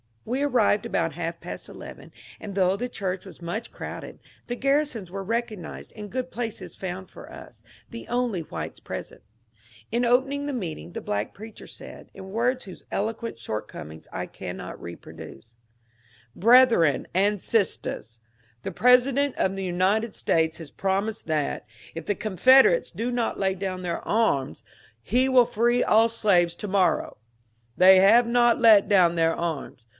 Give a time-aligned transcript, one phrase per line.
[0.25, 5.09] We arrived about half past eleven, and though the church was much crowded, the Grarrisons
[5.11, 9.21] were recognized and good places found for us,— the only whites present,
[9.91, 14.25] la opening the meeting the black preacher said, in words whose eloquent shortcom ings I
[14.25, 15.55] cannot reproduce:
[16.37, 18.19] ^^ Brethren and sisters,
[18.63, 23.53] the President of the United States has promised that, if the Confederates do not lay
[23.53, 24.63] down their arms,
[25.01, 27.17] he will free all their slaves to morrow.
[27.77, 29.85] They have not laid down their arms.